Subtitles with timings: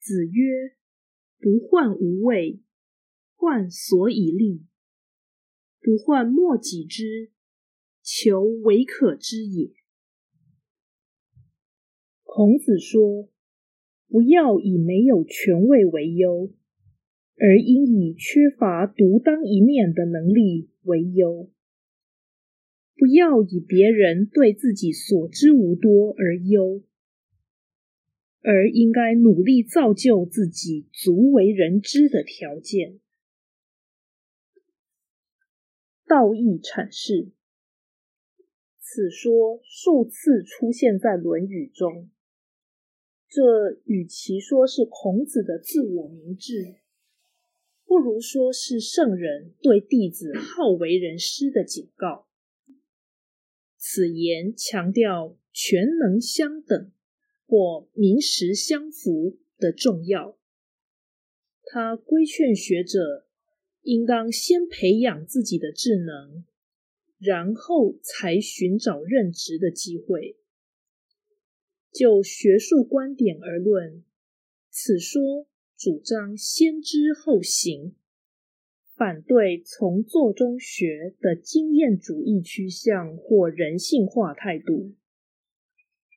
[0.00, 0.76] 子曰
[1.38, 2.62] ：“不患无位，
[3.34, 4.64] 患所以立；
[5.78, 7.30] 不患莫己知，
[8.02, 9.74] 求为可知也。”
[12.24, 13.28] 孔子说
[14.08, 16.50] ：“不要以没有权位为忧，
[17.36, 21.50] 而应以缺乏独当一面的能力为忧。
[22.96, 26.82] 不要以别人对自己所知无多而忧。”
[28.42, 33.00] 而应该努力造就自己足为人知的条件。
[36.06, 37.30] 道义阐释，
[38.80, 42.10] 此说数次出现在《论语》中。
[43.28, 46.80] 这与其说是孔子的自我明智，
[47.84, 52.26] 不如说是圣人对弟子好为人师的警告。
[53.76, 56.90] 此言强调全能相等。
[57.50, 60.38] 或名实相符的重要。
[61.64, 63.26] 他规劝学者，
[63.82, 66.44] 应当先培养自己的智能，
[67.18, 70.36] 然后才寻找任职的机会。
[71.92, 74.04] 就学术观点而论，
[74.70, 77.96] 此说主张先知后行，
[78.94, 84.94] 反对从做中学的经验主义趋向或人性化态度。